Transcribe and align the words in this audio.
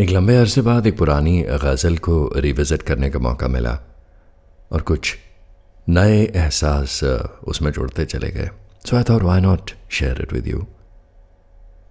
एक 0.00 0.10
लंबे 0.10 0.34
अरसे 0.36 0.60
बाद 0.62 0.86
एक 0.86 0.96
पुरानी 0.98 1.40
गज़ल 1.62 1.96
को 1.96 2.14
रिविज़िट 2.36 2.82
करने 2.82 3.08
का 3.10 3.18
मौका 3.18 3.48
मिला 3.48 3.72
और 4.72 4.82
कुछ 4.82 5.14
नए 5.88 6.22
एहसास 6.24 7.02
उसमें 7.44 7.70
जुड़ते 7.72 8.04
चले 8.04 8.30
गए। 8.30 8.48
So 8.86 8.96
I 8.96 9.02
thought 9.10 9.22
why 9.22 9.40
not 9.40 9.70
share 9.90 10.20
it 10.22 10.32
with 10.32 10.48
you 10.48 10.64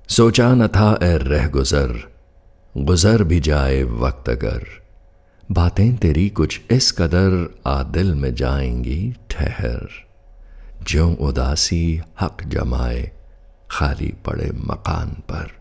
सोचा 0.09 0.47
न 0.53 0.67
था 0.67 0.87
ए 1.03 1.17
रह 1.17 1.47
गुजर 1.49 1.93
गुजर 2.75 3.23
भी 3.23 3.39
जाए 3.39 3.83
वक्त 3.83 4.29
अगर। 4.29 4.65
बातें 5.51 5.95
तेरी 5.97 6.27
कुछ 6.29 6.59
इस 6.71 6.91
कदर 6.91 7.37
आदिल 7.67 8.13
में 8.15 8.33
जाएँगी 8.35 8.99
ठहर। 9.31 9.87
जो 10.83 11.09
उदासी 11.21 12.01
हक 12.21 12.43
जमाए 12.47 13.09
खाली 13.71 14.13
पड़े 14.25 14.51
मकान 14.65 15.15
पर। 15.31 15.58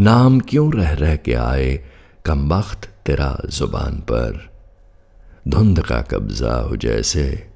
नाम 0.00 0.40
क्यों 0.40 0.74
रह 0.74 0.92
रह 0.92 1.16
के 1.16 1.34
आए 1.34 1.84
कम 2.24 2.54
वक्त 2.54 2.88
तेरा 3.06 3.38
ज़ुबान 3.48 3.94
पर? 3.94 4.52
धुंध 5.48 5.80
का 5.80 6.02
कब्जा 6.02 6.54
हो 6.54 6.76
जैसे 6.76 7.50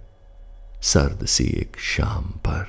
सर्द 0.83 1.27
सी 1.27 1.45
एक 1.45 1.77
शाम 1.79 2.25
पर। 2.25 2.67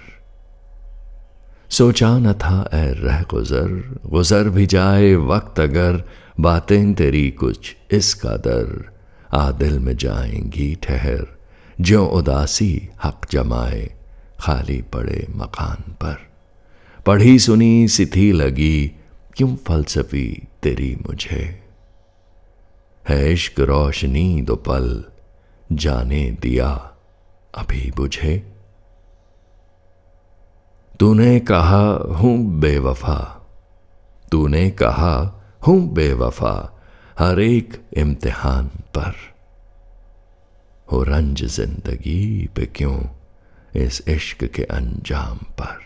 सोचा 1.70 2.20
न 2.20 2.34
था 2.34 2.70
ए 2.73 2.94
रह 2.94 3.22
गुजर 3.22 4.00
गुजर 4.05 4.50
भी 4.50 4.66
जाए 4.66 5.16
वक्त 5.16 5.59
अगर 5.59 6.04
बातें 6.40 6.94
तेरी 6.94 7.31
कुछ 7.31 7.76
इस 7.92 8.14
कदर। 8.14 8.98
आदिल 9.34 9.80
में 9.80 9.98
जाएँगी 9.98 10.76
ठहर, 10.76 11.28
जो 11.81 12.06
उदासी 12.06 12.90
हक 13.04 13.22
जमाए 13.31 13.94
खाली 14.40 14.81
पड़े 14.81 15.28
मकान 15.36 15.92
पर। 15.92 16.17
पढ़ी 17.06 17.40
सुनी 17.40 17.88
सिथी 17.88 18.31
लगी 18.31 18.95
क्यों 19.40 19.56
फलसफी 19.56 20.48
तेरी 20.64 20.96
मुझे? 20.96 21.64
है 23.10 23.34
इश्क 23.34 23.60
रोशनी 23.60 24.42
दो 24.42 24.56
पल, 24.56 25.06
जाने 25.72 26.31
दिया 26.31 26.98
अभी 27.56 27.92
बुझे 27.92 28.54
तूने 31.00 31.40
कहा, 31.40 32.14
हूँ 32.14 32.59
बेवफा। 32.59 33.48
तूने 34.31 34.70
कहा, 34.70 35.44
हूँ 35.68 35.94
बेवफा। 35.94 36.81
हर 37.20 37.40
एक 37.40 37.84
इम्तिहान 37.94 38.68
पर। 38.68 39.16
हो 40.92 41.03
रंज 41.03 41.44
ज़िंदगी 41.44 42.50
पे 42.56 42.66
क्यों 42.66 43.02
इस 43.76 44.03
इश्क 44.08 44.44
के 44.44 44.64
अंजाम 44.64 45.38
पर? 45.38 45.80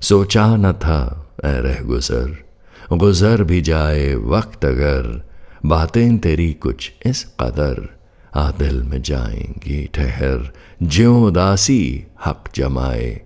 सोचा 0.00 0.56
न 0.56 0.72
था 0.72 1.30
ए 1.44 1.60
रह 1.60 1.82
गुजर। 1.82 2.47
गुजर 2.96 3.42
भी 3.42 3.60
जाए 3.60 4.14
वक्त 4.14 4.64
अगर, 4.64 5.28
बातें 5.66 6.18
तेरी 6.18 6.52
कुछ 6.52 6.92
इस 7.06 7.24
कदर। 7.40 7.98
आदिल 8.36 8.82
में 8.82 9.02
जाएँगी 9.02 9.86
ठहर, 9.86 10.52
ज्यो 10.82 11.26
उदासी 11.26 12.06
हक 12.24 12.44
जमाए। 12.54 13.20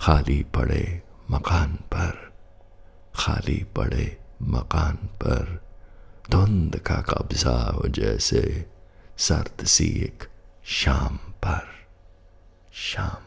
खाली 0.00 0.46
पड़े 0.54 1.02
मकान 1.30 1.72
पर, 1.74 2.32
खाली 3.14 3.66
पड़े 3.76 4.16
मकान 4.42 4.96
पर। 4.96 5.64
धुंध 6.30 6.76
का 6.76 6.94
कब्जा 6.94 7.70
हो 7.70 7.88
जैसे 7.88 8.66
सर्द 9.18 9.66
सी 9.66 9.86
एक 9.86 10.24
शाम 10.64 11.16
पर, 11.16 11.66
शाम 12.72 13.25